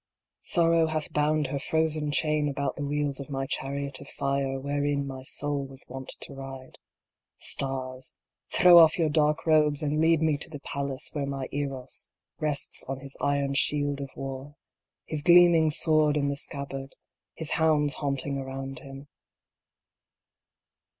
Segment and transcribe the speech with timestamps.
[0.41, 5.05] Sorrow hath bound her frozen chain about the wheels of my chariot of fire wherein
[5.05, 6.79] my soul was wont to ride.
[7.37, 8.15] Stars,
[8.51, 12.09] throw off your dark robes, and lead me to the palace where my Eros
[12.39, 14.55] rests on his iron shield of war,
[15.05, 16.95] his gleaming sword in the scabbard,
[17.35, 19.07] his hounds haunting around him.